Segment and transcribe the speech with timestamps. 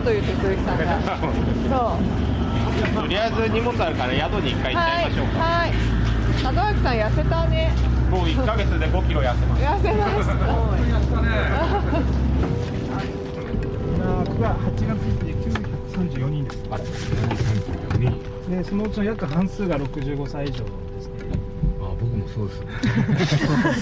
[0.00, 0.84] という鈴木さんが。
[1.68, 3.00] そう。
[3.02, 5.38] とりあえず荷物あるから宿に一回行っちゃいましょうか。
[5.38, 6.54] はいはい。
[6.54, 7.72] 門脇さん痩せたね。
[8.10, 10.34] もう1ヶ月で5キロ痩せました痩せました
[13.94, 14.50] 今9月
[14.82, 15.34] 8月で
[16.18, 16.64] 934人です。
[16.70, 20.70] あれでそのうちの約半数が65歳以上で
[21.00, 21.14] すね。
[21.80, 22.60] あ僕もそうです。
[22.60, 22.66] ね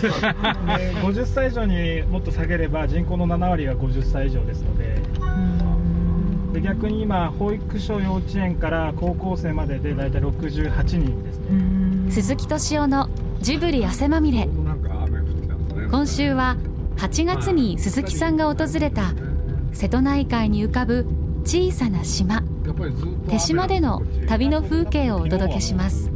[0.92, 5.00] で50歳以上にもっと下げれば人口の7割が50歳以上ですので
[6.52, 12.10] で逆に今保育所幼稚園から高校生までで大体68人ですね。
[12.10, 13.08] 鈴木敏夫の
[13.40, 14.48] ジブリ汗まみれ。
[15.90, 16.56] 今週は
[16.96, 19.12] 8月に鈴木さんが訪れた
[19.72, 21.06] 瀬戸内海に浮かぶ
[21.44, 22.42] 小さな島。
[23.28, 26.10] 手島での旅の風景をお届けします。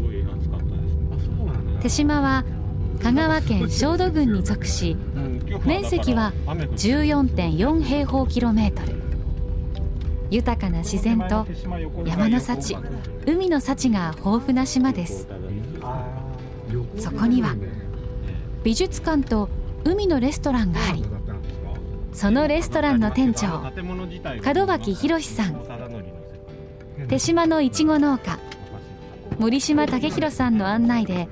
[1.81, 2.45] 手島は
[3.03, 4.97] 香川県小豆郡に属し
[5.67, 9.02] 面積は14.4平方キロメートル
[10.33, 11.47] 豊かな自然と
[12.05, 12.77] 山の幸
[13.27, 15.29] 海の幸が豊富な島です。
[16.99, 17.55] そこには
[18.63, 19.49] 美術館と
[19.85, 21.05] 海のレストランがあり
[22.13, 23.61] そのレストランの店長
[24.55, 25.63] 門脇博さん
[27.09, 28.39] 手島のいちご農家
[29.39, 31.29] 森島武弘さんの案内で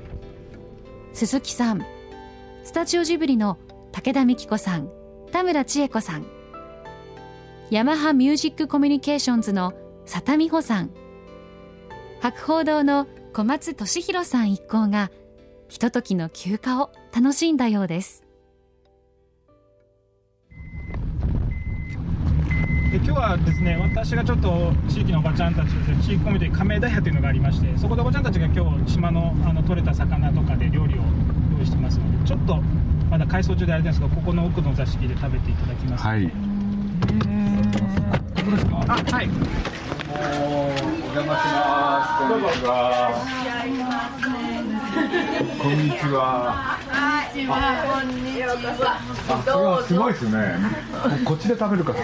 [1.12, 1.84] 鈴木さん
[2.64, 3.58] スタジオジブリの
[3.92, 4.90] 武田美紀子さん
[5.32, 6.26] 田村千恵子さん
[7.70, 10.90] ヤマハミュージックコミュニケーションズの佐田美穂さん。
[12.20, 15.12] 博報堂の小松俊弘さん一行が
[15.68, 18.24] ひとときの休暇を楽しんだようです。
[22.90, 31.02] で今日はですね私がちょっと地域のおばちゃんたちと地域コミュニティ亀田屋というのがありましてそこでおばちゃんたちが今日島のあの取れた魚とかで料理を
[31.56, 32.56] 用意してますのでちょっと
[33.08, 36.04] まだ改装中であれですがここの奥の座敷で食べていただきます。
[36.04, 36.49] はい
[37.10, 39.28] ここですかあはい
[40.12, 40.70] お
[41.12, 42.20] 邪魔します。
[45.60, 46.78] こんにちは。
[47.32, 50.54] こんにちは、すごいですね
[51.24, 51.94] こっちで食べるか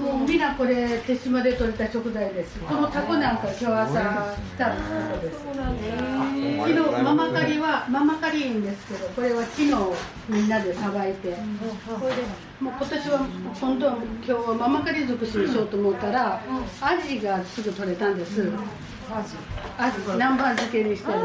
[0.00, 2.58] もうみんなこれ手島で取れた食材です。
[2.60, 5.40] このタコなんか今日朝来たとこです。
[6.58, 9.74] 昨日ママカリはママカリいいんですけど、これは昨日
[10.28, 11.36] みんなでさばいて、
[12.60, 13.26] もう今年は
[13.60, 16.40] 今度は今日はママカリ尽くしにしようと思ったら、
[16.80, 18.50] アジがすぐ取れたんです。
[19.12, 21.18] アジ南蛮漬けにしてる。
[21.18, 21.24] も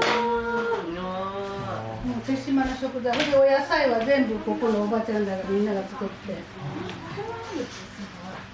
[2.17, 6.35] う手島の食材、でお野菜は全部ここのおばちゃんらがみんなが作って。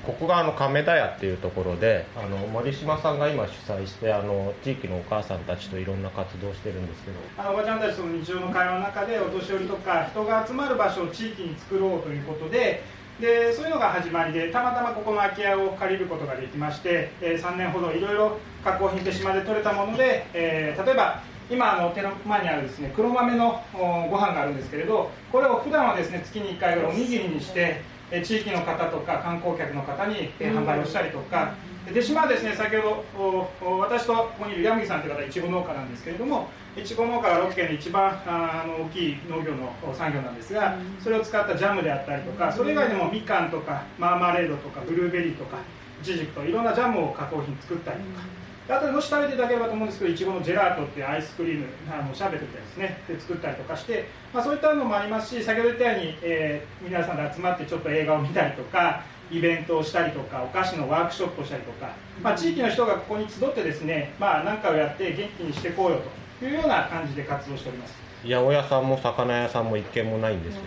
[0.06, 7.18] ここがあの亀田屋っていうところであの森島さんが今主催してあの地域のお母さんたちといろんな活動してるんですけど。
[7.38, 12.84] あのおばちゃんたちとの日常の会話の中でお年寄りとか人が集まる場所を地域に作ろうということで
[13.20, 31.54] でそういうのが始まりでたまたまここの空き家を借りることができまして、えー3年ほどいろいろ加工品手島で取れたもので、えー例えば今あの手の前にあるですね黒豆のご飯があるんですけれどこれを普段はですね月に1回ぐらいおにぎりにしてえー地域の方とか観光客の方にえー販売をしたりとか。
[31.86, 45.58] で手島はですね先ほど私とここにいる山木さんという方はいちご農家なんですけれどもいちご農家が6県で一番あの大きい農業のお産業なんですがそれを使ったジャムであったりとかそれ以外でもみかんとかマーマレードとかブルーベリーとか
[46.04, 48.41] イチジクといろんなジャムを加工品作ったりとか。
[48.70, 53.02] あともし食べていただければと思うんですけどいちごのジェラートっていうアイスクリームあのシャーベットみたいですね。
[53.08, 66.02] で作ったりとかして、まあ、そういったのもありますし先ほど言ったように、えー皆さんで集まってちょっと映画を見たりとかイベントをしたりとかお菓子のワークショップをしたりとか、まあ、地域の人がここに集ってですね、まあ、何かをやって元気にしていこうよ
[66.40, 68.11] というような感じで活動しております。
[68.24, 70.62] 八百屋さんも魚屋さんも一軒もないんですよ。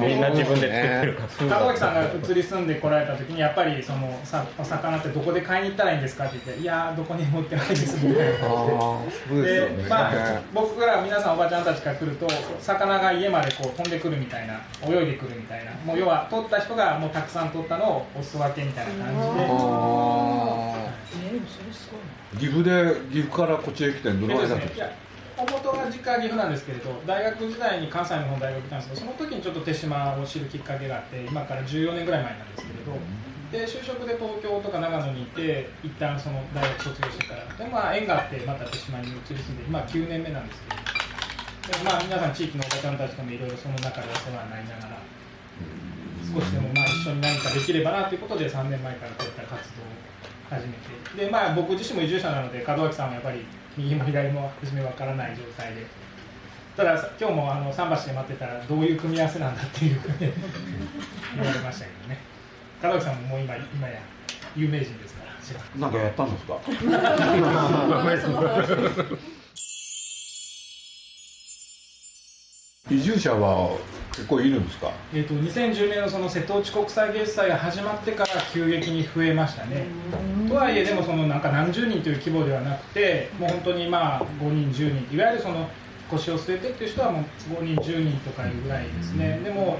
[0.00, 1.22] みんな自分で作ってるか
[1.54, 1.58] ら。
[1.60, 8.98] 門脇さんが移り住んで来られた時にやっぱりそのさお魚ってどこで買いに行ったらいいんですかって言っていやーどこにも売ってないですみたいなそ
[9.30, 12.26] うででまあ、僕ら皆さんおばちゃんたちが来ると
[12.60, 20.86] 魚が家までこう飛んでくるみたいな泳いでくるみたいなもう要は取った人がもうたくさん取ったのをお裾分けみたいな感じで。
[22.38, 24.86] 岐阜で岐阜からこっちへ来てどの間だったんですか
[25.86, 32.92] いや大元が実家は岐阜なんですけれど大学時代に関西の方大学行ったんですけどその時にちょっと手島を知るきっかけがあって今から14年ぐらい前なんですけれど
[33.52, 37.46] で就職で東京とか長野にいて一旦その大学卒業してから。
[37.54, 41.78] で、まあ、縁があってまた手島に移り住んで今9年目なんですけど。
[41.78, 44.98] で、まあ、皆さん地域のおばちゃんたちともいろいろその中でお世話になりながら
[46.26, 49.86] 少しでもまあ一緒に何かできればなということで3年前からこういった活動を
[50.50, 50.74] 始め
[51.14, 51.24] て。
[51.26, 55.86] で、まあ、僕自身も移住者なので門脇さんはやっぱり右も左も初めわからない状態で。
[56.76, 60.00] ただ今日もあの桟橋で待ってたらどういう組み合わせなんだっていう
[61.36, 62.18] 言われましたけどね。
[62.82, 63.98] 門脇さんももう今今や
[64.54, 65.32] 有名人ですから
[65.80, 66.58] なんかやったんですか？
[72.90, 73.76] 移住者は
[74.16, 79.84] 結構いるんですか、えーと、2010年のその瀬戸内国際芸術祭が始まってから急激に増えましたね。
[80.48, 85.14] とはいえでもそのなんか何十人という規模ではなくてもう本当にまあ5人10人。
[85.14, 85.68] いわゆるその
[86.10, 87.22] 腰を据えてっていう人はもう
[87.60, 89.38] 5人10人とかいうぐらいですね。
[89.44, 89.78] でも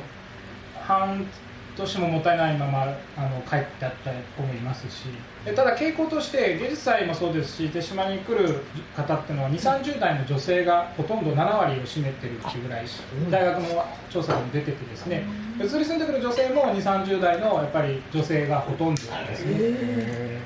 [0.79, 1.27] 半
[1.77, 2.83] 年ももったいないまま
[3.17, 5.09] あの帰ってあった子もいますし。
[5.45, 8.65] ただ傾向として芸術祭もそうですし手島に来る
[8.97, 12.87] 方っていうのは2 3 0代の女性がほとんど7割を占めてるっていうぐらい
[13.31, 15.25] 大学の調査でも出ててですね。
[15.59, 19.03] 移り住んでくる女性も2 3 0代のやっぱり女性がほとんど。
[19.03, 20.41] ですね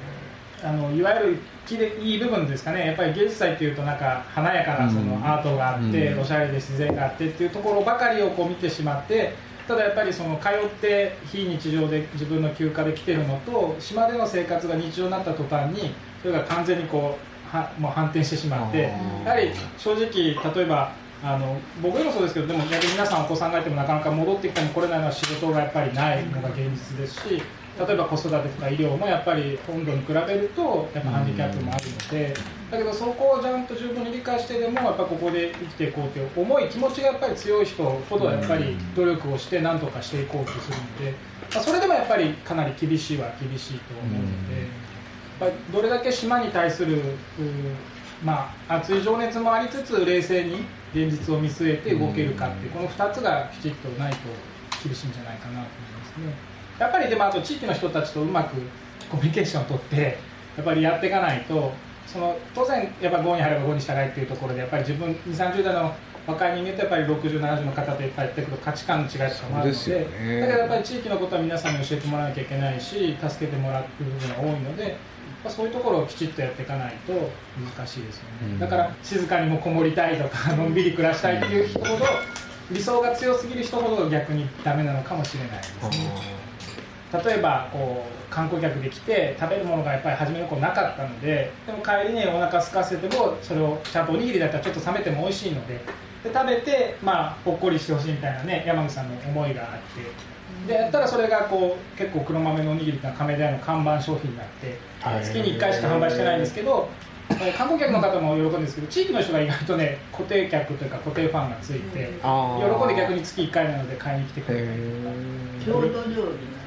[0.62, 2.88] あのいわゆるきれいい部分ですかね。
[2.88, 9.32] やっぱり芸術祭っていうとなんか華やかなそのアートがあって、おしゃれで自然があってっていうところばかりをこう見てしまって
[9.70, 18.92] ただやっぱりその通って非日常で自分の休暇で来てるのと島での生活が日常になった途端にそれが完全にこうはもう反転してしまって
[19.24, 27.40] やはり正直例えばあの僕でもそうですけどでも逆に皆さんお子さんがいてもなかなか戻ってきても来れないのは仕事がやっぱりないのが現実ですし
[27.78, 32.34] 例えば子育てとか医療もやっぱり本土に比べるとやっぱハンディキャップもあるので
[32.70, 41.14] だけどそこをちゃんと十分に理解してでもやっぱここで生きていこうという思い気持ちがやっぱり強い人ほどやっぱり努力をして何とかしていこうとするので、
[41.54, 44.66] まあ、それでもやっぱりかなり厳しいは厳しいと思うので、
[45.40, 47.00] まあ、どれだけ島に対する
[48.22, 50.56] まあ、熱い情熱もありつつ冷静に
[50.94, 54.18] 現実を見据えて動けるかっていうこの2つがきちっとないと
[54.84, 55.66] 厳しいんじゃないかなと思い
[55.98, 56.34] ますね。
[56.78, 58.56] やっぱりでもあと地域の人たちとうまく
[59.10, 60.18] コミュニケーションを取って
[60.56, 61.72] やっぱりやっていかないと
[62.12, 65.94] その当然やっぱ5に入れば5に従いっていうところでやっぱり自分2 3 0代の
[66.26, 74.96] 若い人間とやっぱり6070の方とやっぱりやってくる価値観の違いとかもあるので、ね、だけどやっぱり地域のことは皆さんに教えてもらわなきゃいけないし助けてもらう部分が多いので
[75.48, 77.12] そういうところをきちっとやっていかないと
[77.76, 82.04] 難しいですよね、うん、だから静かにもこもりたいとかのんびり暮らしたいっていう人ほど
[82.70, 86.39] 理想が強すぎる人ほど逆にダメなのかもしれないですね。
[87.12, 95.74] 例えばこう観光客で来て食べるものがやっぱり初めの頃なかったのででも帰りにお腹空かせてもそれをちゃんとおにぎりだったらちょっと冷めても美味しいので
[96.22, 100.30] で食べて、まあ、ほっこりしてほしいみたいなね山口さんの思いがあって。
[100.66, 104.78] でやったらそれがこう結構黒豆のおにぎりが亀田屋の看板商品になって
[105.22, 106.88] 月に1回しか販売してないんですけど
[107.56, 114.66] 観光客の方も喜ぶんですけど地域の人が意外とね固定客というか固定ファンがついて喜んで逆に月1回なので買いに来てくれる
[115.64, 116.59] 郷土料理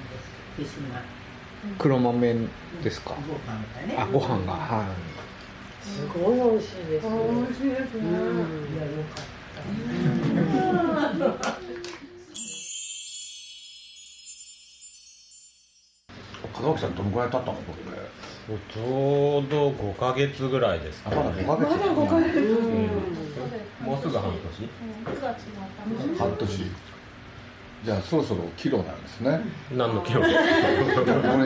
[1.80, 2.36] 黒豆
[2.84, 3.16] ですか？
[3.98, 5.88] あ、ご飯が、はい。
[5.88, 7.08] すごい美味しいです。
[7.08, 8.10] 美味しいですね。
[8.10, 9.22] いや、よか
[11.10, 11.54] った。
[16.62, 16.96] 門脇さん。
[16.96, 17.62] どのぐらい経ったのこ
[18.48, 22.42] れちょうど5か月ぐらいですか、ね、まだ5か月まだ5ヶ月、う
[23.86, 24.70] ん、もうすぐ半年
[26.20, 26.72] 半年
[27.84, 29.42] じゃあそろそろキロなんですね。
[29.76, 30.34] 何のキロこれ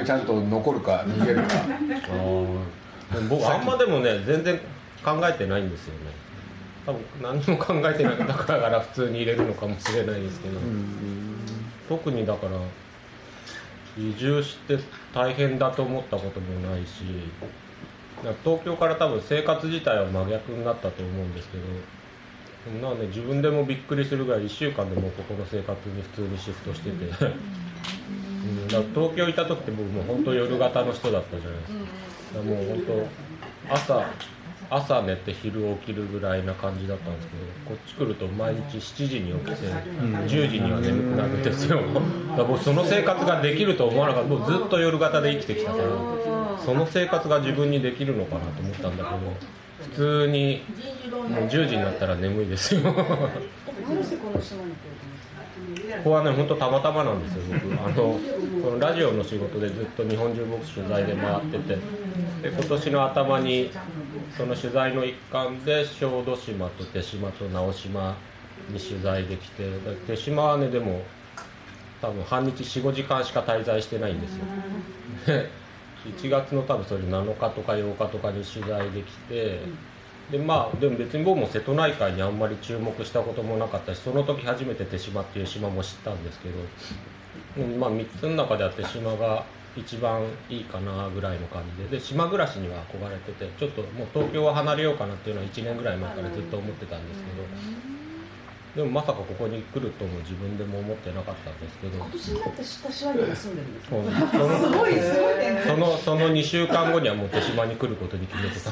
[0.05, 1.55] ちゃんと残るか逃げるか
[3.11, 4.59] あ僕あんまでもね全然
[5.03, 6.11] 考えてないんですよね。
[6.85, 8.17] 多分何も考えてない。
[8.17, 10.59] だから普通に入れるのかもしれないですけど。
[11.89, 12.59] 特にだから
[13.97, 14.77] 移住して
[15.13, 17.03] 大変だと思ったこともないし
[18.43, 21.63] 東京から多分生活自体は真逆になったと思うんですけど
[22.81, 27.27] なので自分でもびっくりするぐらい1週間でもここの生活に普通にシフトしてて、う
[28.45, 31.73] ん、だ東京いた時って僕もう本当夜型の人だったじゃないです
[32.33, 32.41] か。
[32.43, 33.07] もう本
[33.69, 34.05] 当朝
[34.69, 41.79] 朝寝て昼起きるぐらいな感じだったんですけどこっち来ると毎日7時に起きて10時には眠くなるんですよ。
[42.35, 44.29] だからその生活ができると思わなかった。
[44.29, 45.83] もうずっと夜型で生きてきたから
[46.65, 49.17] その生活が自分にできるのかなと思ったんだけど
[49.81, 50.63] 普通に
[51.11, 52.81] もう10時になったら眠いですよ。
[52.91, 52.97] こ
[56.03, 57.73] こはね本当たまたまなんですよ僕。
[57.73, 58.19] あの
[58.63, 61.77] このラジオの仕事でずっと日本中僕取材で回ってて。
[62.41, 63.71] で今年の頭に
[64.35, 68.15] その取材の一環で小豆島と手島と直島
[68.69, 69.63] に取材できて
[70.05, 71.01] 手島はねでも
[72.01, 74.45] 多分半日45時間しか滞在してないんですよ
[76.15, 79.59] 1月の多分それ7日とか8日とかに取材できて
[80.31, 86.55] でまあでも別に僕も瀬戸内海にあんまり注目したこともなかったしその時初めて手島っていう島も知ったんですけど、
[87.65, 89.45] うんまあ、3つの中では手島が
[89.75, 97.43] 一番いいかなぐらいの感じでで島暮らしには憧れててちょっともう東京は離れようかなっていうのは1年ぐらい前からずっと思ってたんですけど
[98.77, 101.97] でもまさかここに来るとも自分でも思ってなかったんですけど。
[101.97, 105.63] 今年になって知った島に今住んでるんですかそのすごいすごいね。
[105.65, 108.69] そのその2週間後にはもう手島に来ることに決めてた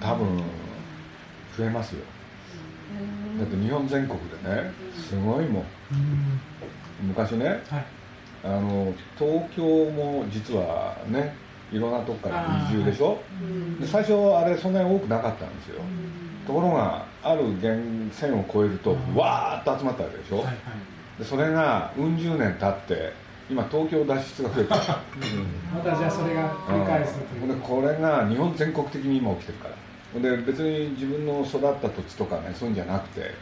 [0.00, 0.42] 多分
[1.58, 2.02] 増えますよ。
[3.38, 5.64] だって日本全国でねすごいもん。
[7.06, 7.62] 昔ね、
[8.42, 11.34] あの東京も実はね
[11.70, 13.20] いろんなとこから移住でしょ？
[13.78, 15.82] で最初あれそんなに多くなかったんですよ
[16.46, 20.44] ところがある源線を越えるとわーっと集まったわけでしょ、
[21.18, 23.12] でそれがうん十年経って
[23.50, 24.80] 今東京脱出が増えてる
[25.74, 27.48] またじゃあそれが繰り返すという。
[27.48, 29.74] でこれが日本全国的に今起きてるから。
[30.20, 33.34] で別に自分の育った土地とかねそういうんじゃなくて、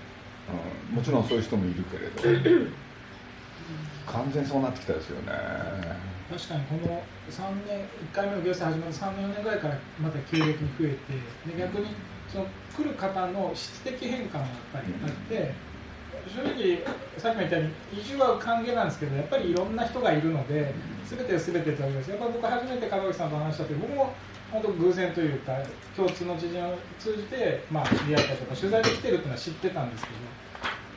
[0.90, 2.70] うん、もちろんそういう人もいるけれど。
[4.06, 5.32] 完全にそうなってきたですよね。
[6.30, 11.88] 確かにこの3年1回目の行政始まって3年4年ぐらいからまた急激に増えてで逆に
[12.32, 12.46] その
[12.76, 15.52] 来る方の質的変化もやっぱりあって、
[16.28, 16.84] 正直
[17.18, 20.74] さっきも言ったように移住は歓迎なんですけどやっぱりいろんな人がいるので
[21.08, 24.12] 全て全てとは言いますやっぱ僕初めて門脇さんと話した時僕も
[24.52, 25.56] 本当偶然というか
[25.96, 30.16] 共通の知人を通じて、まあ、知り合ったとか取材で来てるっていうのは知ってたんですけど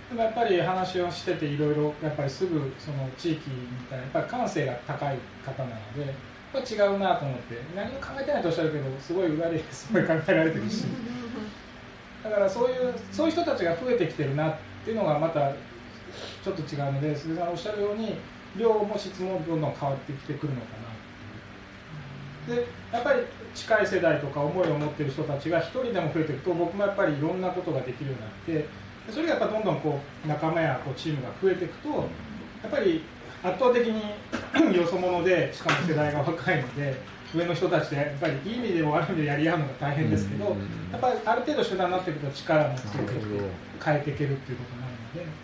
[0.09, 3.55] でもやっぱり話をしてていろいろやっぱりすぐその地域み
[3.89, 6.13] たいなやっぱり感性が高い方なので
[6.61, 10.83] 違うなと思って何も考えてないとおっしゃるけどすごい裏ですごい考えられてるし
[12.23, 18.15] だからそういうそういう人たちが増えてきてるなっていうのがまたちょっと違うので鈴木さんおっしゃるように
[18.57, 20.67] 量も質もどんどん変わってきてくるのか
[22.47, 22.53] な。
[22.55, 23.21] でやっぱり
[23.55, 28.67] 近い世代とか思いを持ってる人たちが一人でも増えていくと僕もやっぱりいろんなことができるようになって
[29.09, 33.03] それがやっぱどんどんこう仲間やこうチームが増えていくとやっぱり
[33.43, 34.01] 圧倒的に
[34.75, 36.99] よそ者でしかも世代が若いので
[37.35, 40.55] 上の人たちでやっぱりいい意味でも悪い意味でやり合うのが大変ですけど、
[40.91, 43.03] やっぱりある程度集団になっていくと力もつけて
[43.83, 45.43] 変えていけるっていうことになるので。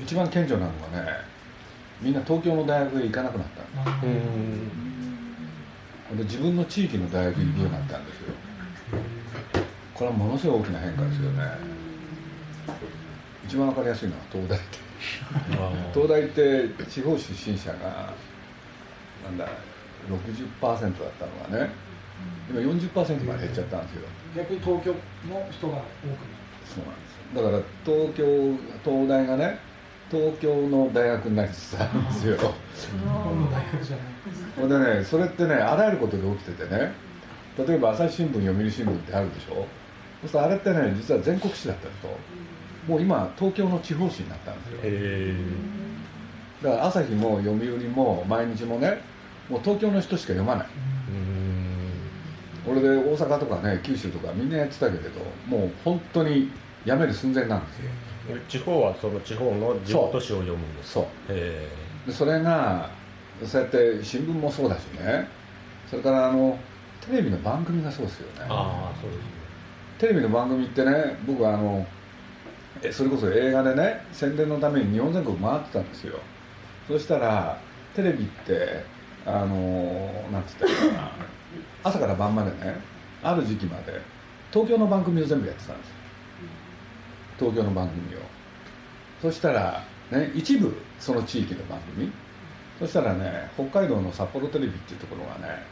[0.00, 1.10] 一番顕著なのがね
[2.00, 3.62] みんな東京の大学へ行かなくなった。
[6.10, 8.34] ので自分の地域の大学に行くようになったんですよ。
[9.94, 11.42] これはものすごい大きな変化ですよね。
[13.46, 14.78] 一番わかりやすいのは東大って。
[15.92, 18.12] 東大って地方出身者が
[19.24, 19.48] なんだ
[20.06, 21.70] 60%だったのがね。
[22.50, 24.02] 今40%まで減っちゃったんですよ。
[24.36, 24.96] 逆に東京の
[25.50, 25.84] 人が多くなる
[26.64, 27.42] そうなんですよ。
[27.42, 28.24] だから東京
[28.84, 29.58] 東大がね
[30.10, 32.36] 東京の大学になりつつあるんですよ。
[33.02, 34.06] 本の大学じゃない
[34.56, 34.68] ほん。
[34.68, 36.92] でねそれってねあらゆることが起きててね。
[37.58, 39.54] 例えば朝日新聞読売新聞ってあるでしょ。
[39.54, 39.66] そう
[40.22, 42.16] するとあれってね実は全国紙だったと。
[42.86, 45.44] もう今東京の地方紙になったんですよ。
[46.62, 49.02] だから朝日も読売も毎日もね
[49.48, 50.66] もう東京の人しか読まない。
[52.64, 56.50] これで大阪とかね九州とかみんなやってたけれどもう本当に
[56.84, 57.72] やめる寸前なんで。
[57.72, 57.90] すよ
[58.46, 60.92] 地方はその地方の地元紙を読むんです。
[60.92, 61.08] そ
[62.08, 62.12] う。
[62.12, 62.90] それが
[63.44, 65.26] そうやって新聞もそうだしね。
[65.88, 66.58] それからあの
[67.00, 68.46] テレビの番組がそうですよね。
[68.50, 69.24] ああそうですね。
[69.98, 71.86] テレビの番組ってね僕はあの
[72.82, 76.18] えそれこそ映画でね宣伝のために日本全国回ってたんですよ。
[76.86, 77.58] そしたら
[77.94, 78.84] テレビって
[79.28, 79.54] あの
[80.32, 81.10] なんつったらいいかな。
[81.84, 82.80] 朝から晩までね
[83.22, 84.00] ある時期まで
[84.52, 85.92] 東京の番組を全部やってたんです
[87.38, 88.18] 東京の番組を。
[89.22, 92.10] そしたら、ね、一部その地域の番組。
[92.78, 95.62] そしたらね北海道の札幌テレビっていうところがね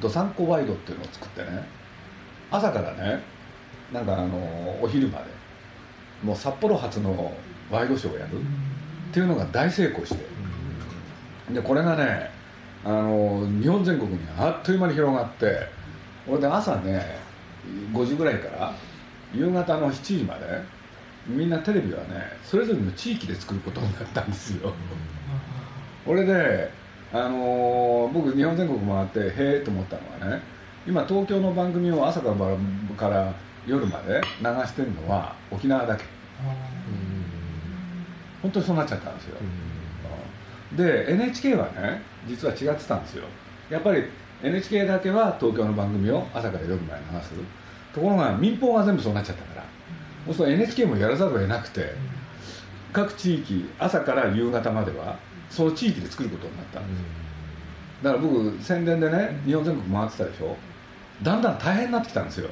[0.00, 1.64] どさんこワイドっていうのを作ってね
[2.50, 3.20] 朝からね
[3.92, 5.24] なんかあのお昼まで
[6.22, 7.32] もう札幌発の
[7.70, 8.42] ワイドショーをやるっ
[9.12, 10.24] ていうのが大成功して。
[11.52, 12.30] でこれがね
[12.84, 15.68] あの日本全国にあっという間に広がって
[16.28, 17.16] 俺で朝ね
[17.92, 18.74] 5時ぐらいから
[19.34, 20.62] 夕方の7時まで
[21.26, 24.72] みんなテレビはねそれぞれの地域で作ることになったんですよ。
[26.04, 26.68] 俺で、
[27.12, 30.42] あのー僕日本全国回ってへえと思ったのはね
[30.84, 32.58] 今東京の番組を朝から晩
[32.96, 33.32] から
[33.64, 36.04] 夜まで流してるのは沖縄だけ。
[38.42, 39.36] 本当にそうなっちゃったんですよ、
[40.76, 43.24] で NHK はね実は違ってたんですよ。
[43.70, 44.04] やっぱり
[44.42, 47.30] NHK だけは東京の番組を朝から夜まで流す。
[47.94, 49.64] ところが民放が全部そうなっちゃったから。
[50.26, 51.92] そうすると NHK もやらざるを得なくて
[52.92, 55.18] 各地域朝から夕方までは
[55.50, 56.80] その地域で作ることになった。
[56.80, 56.94] ん。
[56.94, 57.02] です
[58.02, 60.56] だから僕宣伝でね日本全国回ってたでしょ。
[61.22, 62.48] だんだん大変になってきたんですよ。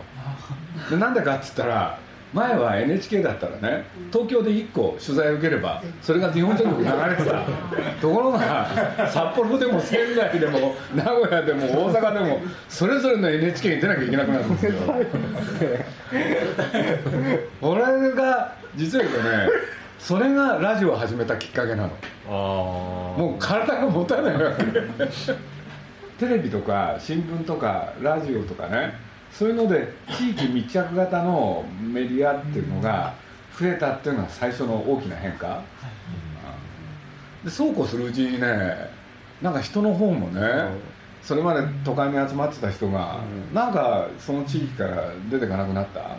[0.89, 1.99] でなんでかっつったら
[2.33, 7.43] 前は NHK だったらね東京で1個取材を受ければそれが日本全国流れてた。
[8.01, 8.69] ところが
[9.11, 14.73] 札幌でも仙台でも名古屋でも大阪でもそれぞれの NHK に出なきゃいけなくなるんですよ。
[17.61, 17.83] これ
[18.13, 19.49] が実は言うとね
[19.99, 21.91] それがラジオを始めたきっかけなの。
[22.29, 24.65] もう体が持たないわけ。
[26.19, 28.95] テレビとか新聞とかラジオとかね
[29.33, 33.15] そういうので地域密着型のメディアっていうのが
[33.59, 35.63] 増えたっていうのが最初の大きな変化、
[37.45, 38.91] でそうこうするうちにね
[39.41, 40.43] なんか人の方もね、
[41.23, 43.21] それまで都会に集まってた人が、
[43.55, 46.17] なんかその地域から出てかなくなった、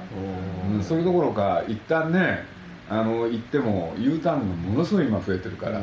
[0.73, 2.43] うん、それどころか一旦ね
[2.89, 5.81] あの行っても U ターンがものすごい今増えてるから、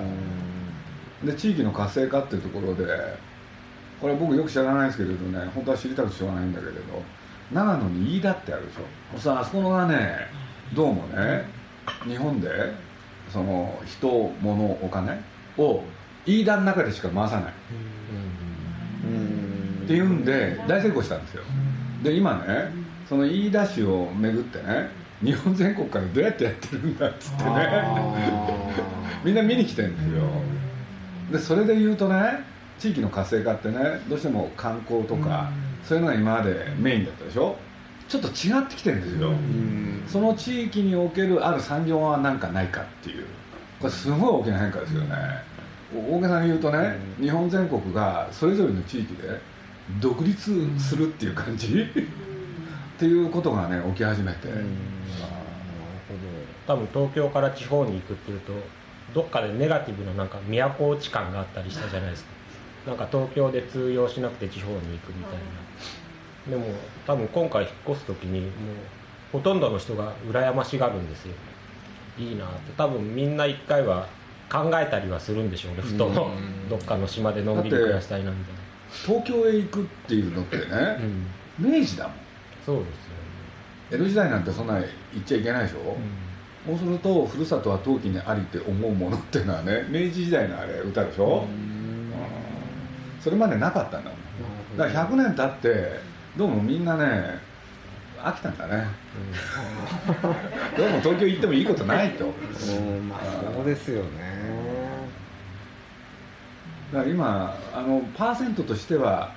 [1.25, 2.87] で地域の活性化っていうところで
[4.01, 6.79] これ僕よく知らないですけれどね本当は知りたくてしょうがないんだけれど
[7.53, 9.19] 長野に飯田ってあるでしょ。
[9.19, 10.27] さああそこのがね
[10.75, 11.45] どうもね
[12.07, 12.49] 日本で
[13.33, 14.09] その人
[14.43, 15.19] 物お金
[15.57, 15.83] を
[16.27, 17.53] 飯田の中でしか回さない。
[19.85, 21.43] っていうんで大成功したんですよ。
[22.03, 22.71] で今ね
[23.09, 24.91] その飯田市を巡ってね
[25.23, 27.51] 日本全国からどうやってやってるんだっつってね。
[29.25, 30.25] みんな見に来てるんですよ。
[31.33, 32.41] でそれで言うとね
[32.79, 35.51] 地域の活性化ってねどうしても観光とか、
[35.89, 37.57] そういうのが今までメインだったでしょ？
[38.09, 39.33] ちょっと違ってきてるんですよ、
[40.07, 43.25] その地域におけるある産業は何かないかっていう。
[43.81, 45.17] これすごい大きな変化ですよね、
[45.95, 49.41] 大げさに言うとね、日本全国がそれぞれの地域で
[50.01, 54.49] 独立するっていう感じ、っていうことがね起き始めて、
[56.67, 58.53] 多分東京から地方に行くっていうと
[59.15, 62.31] どっかでネガティブななんか都落ち感があったりしたじゃないですか。
[62.87, 65.39] なんか東京で通用しなくて地方に行くみたいな
[66.51, 66.65] でも
[67.07, 68.51] 多分今回引っ越す時にもう
[69.33, 71.35] ほとんどの人が羨ましがるんですよ。
[72.19, 72.73] いいなって。
[72.77, 74.07] 多分みんな一回は
[74.51, 75.83] 考えたりはするんでしょうね。
[75.83, 76.11] ふと
[76.71, 78.61] どっかの島でのんびり暮らしたいなみたいな
[79.07, 80.65] 東京へ行くっていうのってね、
[81.59, 82.17] 明治だもん。
[82.65, 82.89] そうですよね。
[83.91, 85.97] 江戸時代なんてそんな行っちゃいけないでしょ、
[86.67, 92.11] そうするとふるさとは陶器にありって思うものっていうのはね明治時代のあれ歌でしょ、うん。
[93.21, 94.77] それまでなかったんだもん。
[94.79, 96.01] だから100年経って
[96.39, 97.41] どうもみんなね
[98.17, 98.87] 飽きたんだね、
[100.77, 104.09] どうも東京行ってもいいことないと、うんまあそうですよね。
[106.93, 109.33] だから今あのパーセントとしては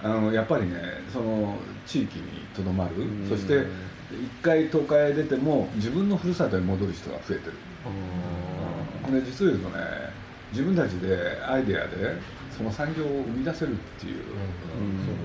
[0.00, 0.80] あのやっぱりね
[1.12, 2.94] その地域にとどまる、
[3.28, 3.66] そして
[4.12, 7.52] 一回東海へ出ても自分のふるさとへ戻る人が増えてる、
[9.20, 9.84] で実を言うとね
[10.52, 12.16] 自分たちでアイデアで
[12.56, 14.22] その産業を生み出せるっていう,、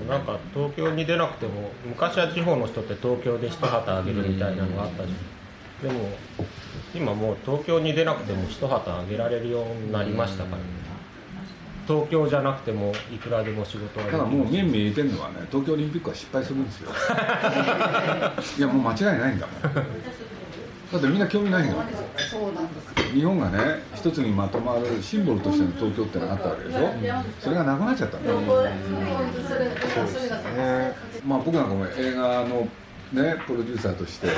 [0.02, 6.10] うん、なんか東京に出なくても昔は地方の人って東京で一旗あげるみたいなのがあったじゃん、でも
[6.94, 10.62] 今もう東京に出なくても一旗あげられるようになりましたから、ね、
[11.86, 16.90] 東京じゃなくてもいくらでも仕事はだからもう面見えてるのはね東京オリンピックは失敗するんですよ。
[18.58, 19.62] いやもう間違いないんだもん。
[20.92, 21.86] だってみんな興味ないんだもん
[23.12, 26.88] 日本がね一つにまとまるシンボルとしての東京ってのがあったわけでしょ、
[27.40, 28.40] それがなくなっちゃったんだよ、
[31.26, 32.68] まあ僕なんかも映画の
[33.12, 34.28] ねプロデューサーとして、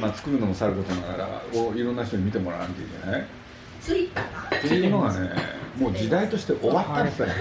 [0.00, 3.22] まあ、作るのもさることながらをいろんな人に見てもらわなきゃいけない。
[3.22, 5.30] っていうのがね
[5.78, 7.34] もう時代として終わったんだよ、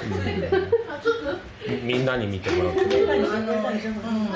[1.83, 2.75] みんなに見てもらう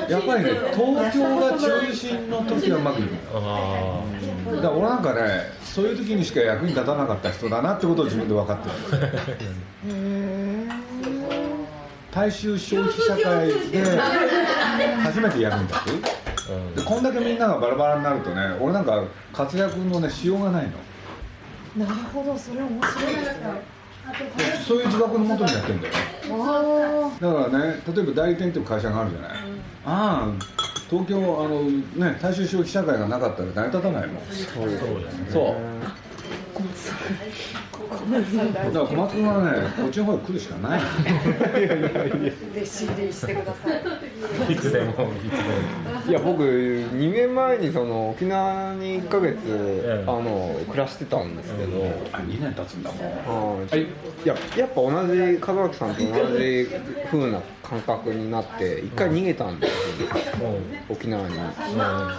[0.10, 5.22] やっぱりね東京が中心の時はうまくいくだから俺なんかね
[5.64, 8.76] そういう時にしか役に立たなかった人だなってことを自分で分かってる。
[12.12, 14.00] 大衆消費社会で
[15.04, 20.70] 初めて役に立つ、でこんだけみんながバラバラになるとね俺なんか活躍のねしようがない
[21.76, 21.86] の。
[21.86, 23.75] なるほどそれ面白いですね
[24.66, 25.94] そういう自覚のもとにやってるんだよ。
[27.20, 29.36] だからね例えば代理店っていう会社があるじゃない、あ
[29.86, 30.32] あ
[30.90, 34.24] 東京あのね大衆消費社会がなかったら成り立たないもん。
[34.26, 35.56] そうですそう
[36.56, 36.62] だ
[38.72, 40.82] から小松君はねこっちの方に来るしかない。
[40.82, 40.90] 弟
[42.66, 43.70] 子入りしてくださ
[44.50, 45.10] いいつでもいつでも
[46.08, 53.08] いや僕2年前にその沖縄に1か月、あの暮らしてたんですけど、あ2年経つんだもん
[53.68, 53.88] はいい
[54.26, 56.68] ややっぱ同じ門脇さんと同じ
[57.10, 59.72] 風な感覚になって一回逃げたんです
[60.04, 60.10] よ、
[60.90, 61.36] 沖縄に、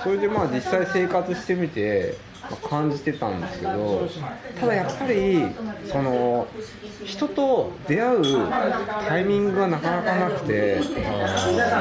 [0.02, 2.16] それでまあ実際生活してみて
[2.68, 4.08] 感じてたんですけど
[4.60, 5.46] ただやっぱり
[5.90, 6.46] その
[7.04, 8.22] 人と出会う
[9.08, 10.94] タイミングがなかなかなくてそ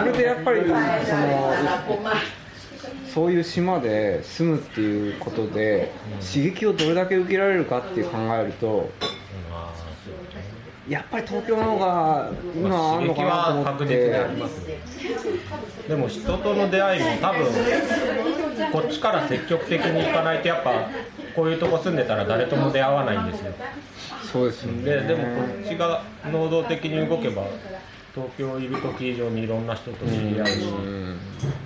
[0.06, 1.54] れでやっぱりその
[3.14, 8.90] そういう島で住むっていうことで刺激をどれだけ受けられるかって考えると
[10.88, 14.26] やっぱり東京の方が今あるのかなと思って、
[15.88, 17.48] でも人との出会いも多分
[18.72, 20.90] こっちから積極的に行かないとやっぱ
[21.36, 23.54] こういうとこ住んでたら誰とも出会わないんですよ。
[24.32, 24.84] そうですね。
[24.84, 27.44] ででもこっちが能動的に動けば
[28.14, 30.68] 東京いる時以上にいろんな人と知り合うし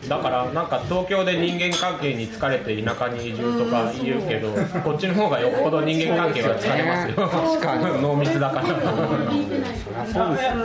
[0.09, 4.51] だからなんか東京で人間関係に疲れて田舎に移住とか言うけど
[4.83, 7.15] こっちの方がよっぽど人間関係は疲れますよ。
[7.15, 8.01] 確かに。
[8.01, 8.65] 濃密だから。
[8.65, 10.55] そうです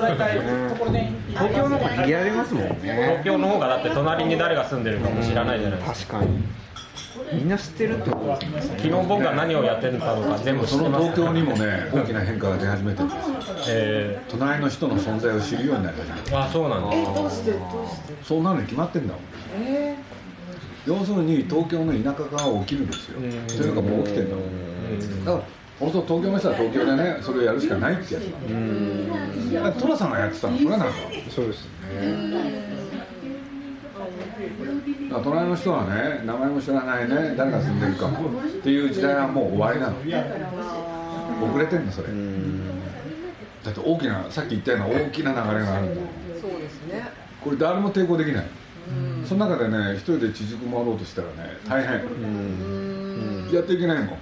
[0.90, 2.76] ね東京の方がやりますもんね。
[2.82, 6.18] 東京の方がだって隣に誰が住んでるかも知らないじゃないですか。
[6.18, 6.64] 確かに。
[7.32, 13.30] みんな知ってるってこと昨日僕が何をやってるのか全部知ってます、その東京にもね大きな変化が出始めてるんです
[13.68, 16.44] えー、隣の人の存在を知るようになりました。
[16.44, 16.96] あそうなんだ。
[16.96, 18.14] えどうしてどうして？
[18.22, 19.22] そうなるに決まってんだもん。
[19.56, 23.20] えー、要するに東京の田舎化が起きるんですよ。
[23.20, 25.24] というのがもう起きてんだもん。
[25.24, 25.44] だから
[25.80, 29.52] 本当東京の人は東京でねそれをやるしかないってやつなん。
[29.64, 30.86] だ寅さんがやってたのそれなんだ
[31.34, 32.74] そうですね。
[35.10, 38.10] 隣の人はね名前も知らないね誰が住んでるかっ
[38.62, 39.96] ていう時代はもう終わりなの。
[41.48, 42.08] 遅れてんのそれ
[43.64, 46.00] だって大きなさっき言ったような大きな流れがあるんだ
[46.40, 47.08] そうですね。
[47.42, 48.46] これ誰も抵抗できない。
[49.26, 52.02] その中でね一人で地軸回ろうとしたらね大変。
[53.52, 54.18] やっていけないもん。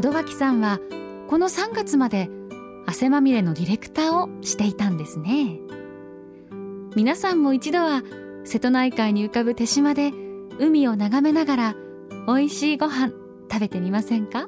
[0.00, 0.78] 門脇さんは
[1.26, 2.30] この3月まで
[2.86, 5.58] 汗まみれのディレクターをしていたんですね。
[6.94, 8.02] 皆さんも一度は
[8.44, 10.12] 瀬戸内海に浮かぶ手島で
[10.60, 11.74] 海を眺めながら
[12.26, 13.12] 美味しいご飯
[13.50, 14.46] 食べてみませんか、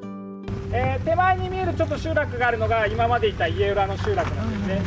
[0.73, 4.83] えー、手前に見えるちょっと集落があるのが今までいた家浦の集落なんですね。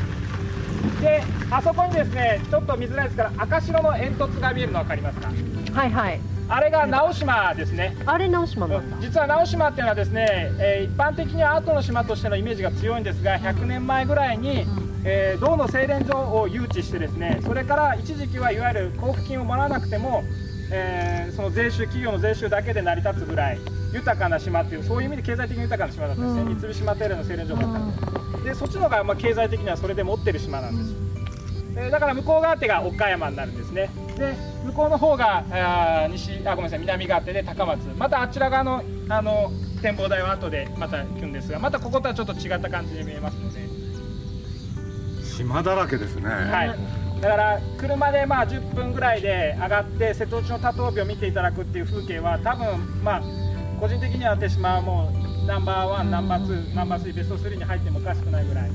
[1.02, 5.30] であそこにですねちょっと見づらいですから赤白の煙突が見えるの分かりますか？
[5.74, 6.20] はいはい。
[6.50, 7.96] あれが直島ですね。
[8.06, 8.98] あれ直島なんだ。
[9.00, 14.66] 実は直島っていうのはですね、えー、一般的には後の島としてのイメージが強いんですが100年前ぐらいに、
[15.06, 20.24] えー、銅の精錬所を誘致してですねそれから一時期はいわゆる交付金をもらわなくても、
[20.76, 23.60] えー、その税収企業の税収だけで成り立つぐらい
[23.94, 30.96] 豊かな島っていうそういう意味で経済的に豊かな島だったんですね、うん、三菱島テレの精錬所だったんででそっちの方がまあ経済的にはそれで持ってる島なんです、
[31.78, 33.92] えー、だから向こう側手が岡山になるんですね。
[34.18, 37.82] で向こうの方があ西あごめんなさい南側手で高松。
[37.98, 43.62] またあちら側のあの展望台は後でまた行くんですがまたこことはちょっと違った感じに見えますので。
[45.24, 46.30] 島だらけですね。
[46.30, 53.24] はいだから車でまあ10分ぐらいで上がって瀬戸内の多頭尾を見ていただくっていう風景は多分まあ
[53.80, 55.10] 個人的には手島はも
[55.44, 58.72] うナンバーワンナンバーツーナンバースリーベスト3に入ってもおかしくないぐらい。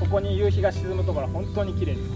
[0.00, 2.08] ここに夕日が沈むところは本当に綺麗です。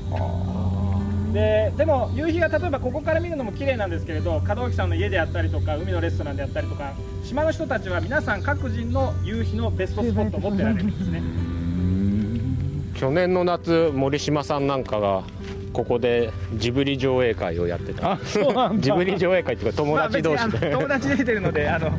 [1.32, 11.22] ででも夕日が例えばここから見るのも綺麗なんですけれど門脇さんの家であったりとか海のレストランであったりとか島の人たちは皆さん各人の夕日のベストスポットを持ってられるんですね
[12.96, 15.22] 去年の夏森島さんなんかが
[15.72, 18.18] ここでジブリ上映会をやってた。
[18.78, 21.90] ジブリ上映会っていうか友達同士で、友達出てるのであの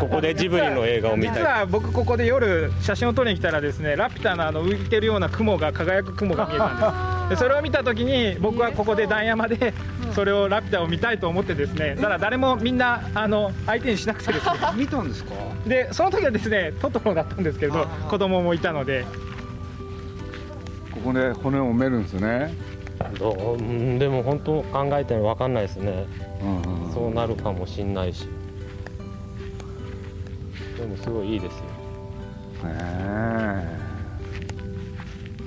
[0.00, 1.32] ここでジブリの映画を見た。
[1.32, 7.40] い実は僕ここで夜写真を撮りに来たらですねラピュタのあの浮いてるような雲が輝く雲が見えたんです。
[7.42, 9.74] でそれを見た時に僕はここで段山で
[10.14, 14.52] それをラピュタを見たいと思ってですね だから誰もみんなあの相手にしなくてですね。
[14.76, 15.32] 見たんですか？
[15.66, 19.04] でその時はですねトトロだったんですけど子供もいたので
[21.06, 22.52] ここで骨を埋めるんですね。
[23.20, 23.58] どう
[23.98, 26.04] でも本当考えてるの分かんないですね、
[26.42, 28.26] うんうん、そうなるかもしんないし。
[30.76, 31.60] でもすごいいいですよ。
[32.64, 33.78] へえ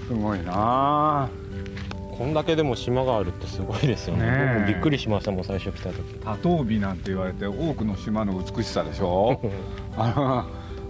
[0.08, 1.28] すごいな。
[2.18, 4.26] こんだけでも島があるってすごいですよね。
[4.28, 6.02] ねびっくりしましたもん最初来た時。
[6.24, 9.42] 多頭尾なんて言われて多くの島の美しさでしょ？
[9.98, 10.46] あの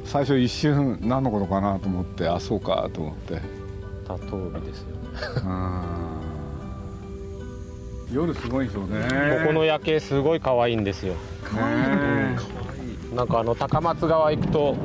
[0.05, 3.58] 最初一瞬何のことかなと思ってあそうかと思って
[4.09, 4.87] 多頭尾ですよ
[8.11, 9.07] 夜すごいでしょうね。
[9.41, 11.13] ここの夜景すごい可愛いんですよ。
[11.43, 11.75] 可愛い、
[13.11, 14.75] うん、なんかあの高松川行くと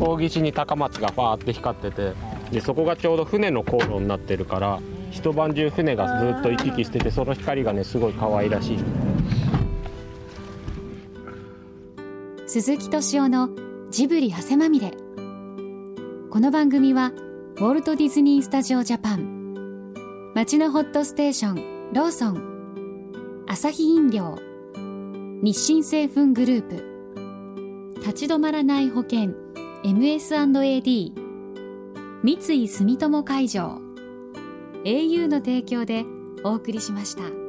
[0.00, 2.14] 高岸に高松がファーって光ってて
[2.50, 8.78] でそこがちょうど船の航路になってるから一晩中船がずっと行き来しててその光がねすごい可愛らしい。
[12.46, 13.50] 鈴木敏夫の
[13.90, 14.92] ジブリ汗まみれ。
[16.30, 17.12] この番組は
[17.56, 19.94] ウォルト・ディズニー・スタジオ・ジャパン。
[20.34, 23.44] 町のホットステーションローソン。
[23.46, 24.36] 朝日飲料。
[25.40, 26.68] 日清製粉グルー
[27.94, 28.00] プ。
[28.00, 29.34] 立ち止まらない保険。
[29.84, 31.12] MS&AD
[32.24, 33.78] 三井住友海上。
[34.84, 36.04] au の提供で
[36.42, 37.43] お送りしました。